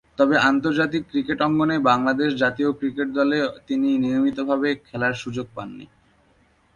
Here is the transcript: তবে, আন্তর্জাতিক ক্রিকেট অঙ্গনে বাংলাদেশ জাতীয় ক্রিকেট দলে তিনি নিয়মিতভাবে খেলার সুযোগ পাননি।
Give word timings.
তবে, 0.17 0.35
আন্তর্জাতিক 0.41 1.03
ক্রিকেট 1.09 1.39
অঙ্গনে 1.41 1.75
বাংলাদেশ 1.81 2.29
জাতীয় 2.35 2.69
ক্রিকেট 2.71 3.07
দলে 3.13 3.37
তিনি 3.67 3.89
নিয়মিতভাবে 3.97 4.69
খেলার 4.85 5.13
সুযোগ 5.13 5.47
পাননি। 5.55 5.85